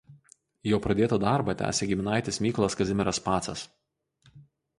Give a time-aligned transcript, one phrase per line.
[0.69, 3.67] Jo pradėtą darbą tęsė giminaitis Mykolas Kazimieras Pacas.